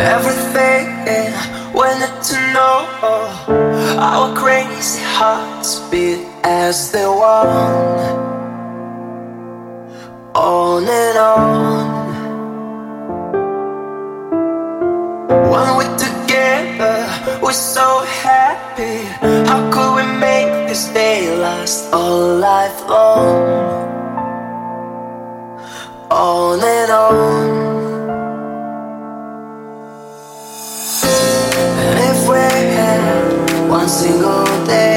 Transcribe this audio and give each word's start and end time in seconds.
Everything 0.00 0.86
wanted 1.74 2.22
to 2.22 2.36
know 2.54 2.88
our 4.00 4.34
crazy 4.34 5.02
hearts 5.02 5.78
beat 5.90 6.24
as 6.42 6.90
they 6.90 7.04
one, 7.04 8.16
on 10.34 10.88
and 10.88 11.18
on. 11.18 11.86
When 15.52 15.76
we're 15.76 15.98
together, 15.98 16.96
we're 17.42 17.52
so 17.52 18.02
happy. 18.24 19.04
How 19.48 19.60
could 19.70 19.96
we 19.96 20.04
make 20.18 20.66
this 20.66 20.88
day 20.94 21.36
last 21.36 21.92
all 21.92 22.36
life 22.38 22.88
long? 22.88 23.36
On 26.10 26.58
and 26.58 26.90
on. 26.90 27.39
Single 33.90 34.44
day, 34.66 34.89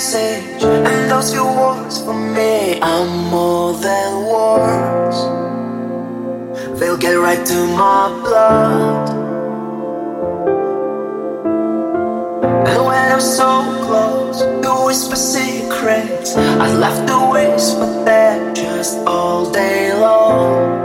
message 0.00 0.62
and 0.62 1.10
those 1.10 1.30
few 1.30 1.44
words 1.44 2.02
for 2.02 2.14
me 2.14 2.80
are 2.80 3.04
more 3.30 3.74
than 3.74 4.24
words. 4.32 5.16
They'll 6.80 6.96
get 6.96 7.16
right 7.16 7.44
to 7.44 7.66
my 7.76 8.08
blood. 8.24 9.10
And 12.66 12.80
when 12.88 13.12
I'm 13.12 13.20
so 13.20 13.50
close 13.84 14.40
you 14.40 14.86
whisper 14.86 15.16
secrets, 15.16 16.34
I'd 16.34 16.76
love 16.78 17.06
to 17.06 17.16
whisper 17.32 18.04
them 18.06 18.54
just 18.54 18.96
all 19.06 19.50
day 19.52 19.92
long. 19.92 20.79